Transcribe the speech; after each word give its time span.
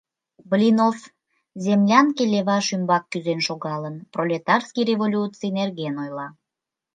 Блинов, 0.49 0.97
землянке 1.63 2.23
леваш 2.33 2.67
ӱмбак 2.75 3.03
кӱзен 3.11 3.39
шогалын, 3.47 3.95
пролетарский 4.13 4.87
революций 4.91 5.51
нерген 5.57 5.95
ойла. 6.03 6.27